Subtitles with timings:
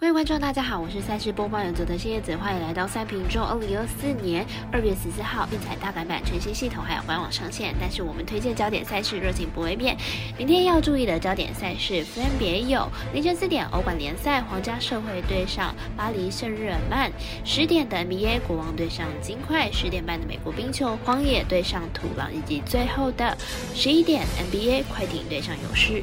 [0.00, 3.44] 各位观众，大家好，我是赛事播报员佐德新叶子，欢迎来到赛评中。
[3.44, 9.94] 二零二四年二月十四号，运彩大改版全新系统还有官网上线，但是我们推荐焦点赛事热情不会变。
[10.38, 17.10] 明天要注意的焦点赛事分别有：凌晨四点欧冠联赛皇家社会对上巴黎圣日耳曼；
[17.44, 23.36] 十点的 NBA 国王对上金块；十点半的美国冰球荒野对上土狼，以及最后的
[23.74, 26.02] 十一点 NBA 快艇对上勇士。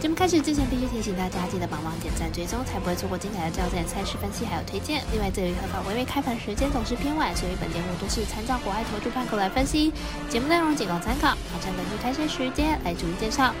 [0.00, 5.02] 节目开始之前，必须提醒大家记得帮忙点赞、追踪，才不会错过精彩的焦点赛事分析还有推荐。
[5.12, 9.92] 另外，这于合法微微开盘时间总是偏晚，所以本节目都是参照国外投注盘口来分析。
[10.28, 13.54] 节目内容仅供参考，马上根据开赛时间来逐一介绍。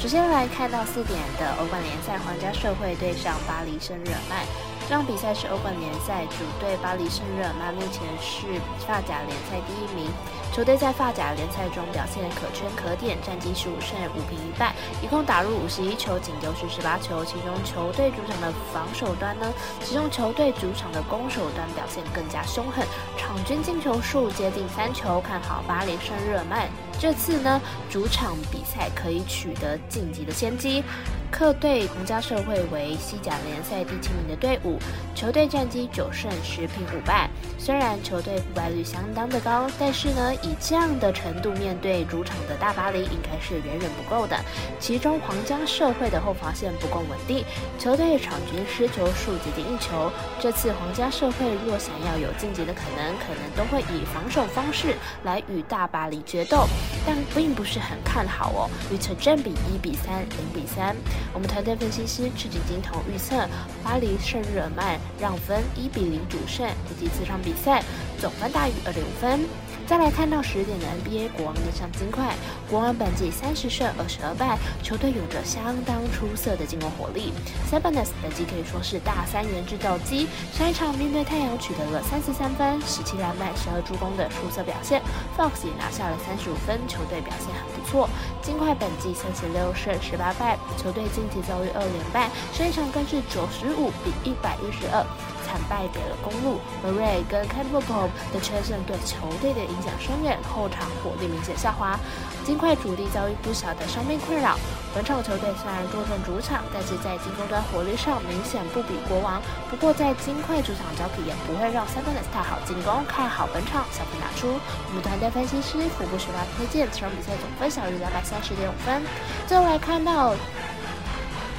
[0.00, 4.71] 首先来看到四点的欧冠联赛，皇家社会对上巴黎圣日耳曼。
[4.92, 10.12] 这场比赛是欧冠联赛主队巴黎圣日耳曼，目前是法甲联赛第一名。
[10.52, 17.24] 球队在法甲联赛中表现可圈可点，战绩十五胜五平一败，一共打入五十一球，仅丢失十八球。
[17.24, 25.22] 其中球队主场的防守端呢，其中球队主场的攻守端表现更加凶狠，场均进球数接近三球。
[25.22, 30.84] 看好巴黎圣日耳曼这次呢主场比赛可以取得晋级的先机。
[31.32, 34.78] 客队皇家社会为西甲联赛第七名的队伍，
[35.14, 37.28] 球队战绩九胜十平五败。
[37.58, 44.36] 虽然球队不败率相当的高，但是呢，以这样的程度面对主场的大巴黎，应该是远远不够的。
[44.78, 47.44] 其中皇家社会的后防线不够稳定，
[47.78, 50.12] 球队场均失球数接近一球。
[50.38, 54.94] 这次皇家社会若想要有晋级的可能，可能都会以防守方式
[55.24, 56.66] 来与大巴黎决斗，
[57.06, 58.70] 但并不是很看好哦。
[58.92, 60.94] 预测占比一比三、零比三。
[61.32, 63.48] 我们团队分析师赤井金童预测
[63.84, 67.52] 巴黎圣日耳曼让分一比零主胜，以及这场比。
[67.52, 67.84] 比赛
[68.18, 69.40] 总分大于二点五分。
[69.86, 72.34] 再来看到十点的 NBA 国王对上金块，
[72.70, 77.32] 国王本季三十胜二十二败，球队有着相当出色的进攻火力。
[77.70, 85.02] Sabonis 本季可以说是大三元制造机，上一场面对太阳取得了三十三分、十七篮板、十二助攻的出色表现。
[85.36, 88.08] Fox 也拿下了三十五分，球队表现很不错。
[88.40, 95.04] 金块本季三十六胜十八败，球队近期遭遇二连败，上一场更是九十五比一百一十二。
[95.44, 101.98] 惨败给了公路，Murray 跟 c a m p b e l l 的缺阵对球队的影响深远，后场火力明显下滑。
[102.44, 104.58] 金块主力遭遇不小的伤病困扰，
[104.94, 109.40] 本场球队虽然坐镇主场，但是在进攻端火力上明显不比国王。
[109.70, 114.58] 不过在金块主场交皮也不会让 s e v e n 太好进攻，看好本场小分打出。
[114.88, 119.00] 我们团队分析师福布十八推荐这场比赛总分小于两百三十点五分。
[119.46, 120.34] 最后来看到，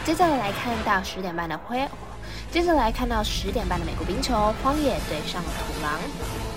[0.05, 1.87] 接下来来看到十点半的灰。
[2.51, 6.52] 接着来看到十点半的美国冰球，荒野对上土狼。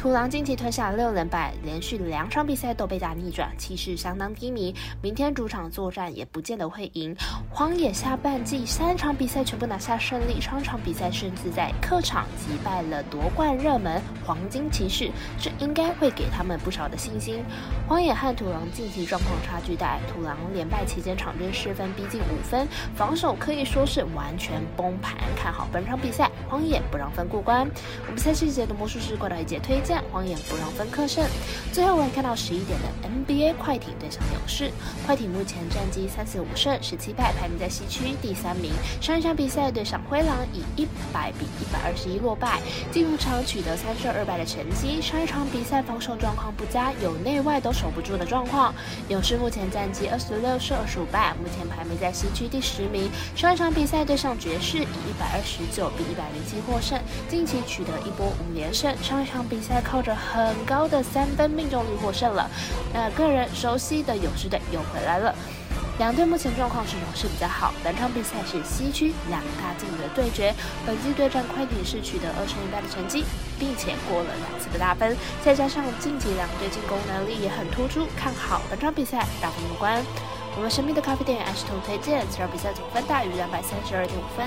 [0.00, 4.74] 土狼近期吞下六连败，连续两场比赛都被打逆转，气势相当低迷。
[5.02, 7.14] 明天主场作战也不见得会赢。
[7.50, 17.44] 荒野下半季三场比赛全部拿下胜利，双场比赛甚至在客场击败了夺冠热门黄金骑士，这应该会给他们不少的信心。
[17.86, 25.18] 荒野和土狼近期状况差距大，土狼连败期间场均失分逼近五分，防守可以说是完全崩盘。
[25.36, 27.68] 看好本场比赛，荒野不让分过关。
[28.06, 29.89] 我们赛事节的魔术师过来一节推荐。
[30.12, 31.24] 黄眼不让分客胜，
[31.72, 34.70] 最后我们看到十一点的 NBA 快艇对上勇士。
[35.06, 38.72] 快艇目前战绩三十五胜十七败，排名在西区第三名。
[39.00, 42.60] 上一场比赛对上灰狼以一百比一百二十一落败，
[42.92, 45.00] 进入场取得三胜二败的成绩。
[45.00, 48.74] 上一场比赛防守状况不佳，有内外都守不住的状况。
[49.08, 53.10] 勇士目前战绩二十六胜二十五败，目前排名在西区第十名。
[53.34, 58.94] 上一场比赛对上爵士以一百二十九比一百零七获胜，近期取得一波五连胜。
[59.02, 59.79] 上一场比赛。
[59.80, 62.48] 靠着很高的三分命中率获胜了。
[62.92, 65.34] 那个人熟悉的勇士队又回来了。
[65.98, 67.74] 两队目前状况是勇士比较好。
[67.84, 70.54] 本场比赛是西区两大劲的对决。
[70.86, 73.24] 本季对战快艇是取得二胜一败的成绩，
[73.58, 80.02] 并且过了两次的大分，再加上晋级两队进攻能力也很突出，看好本场比赛大分过关。
[80.56, 84.46] 我们神秘的咖啡店爱石头推荐，这场比赛总分大于两百三十二点五分。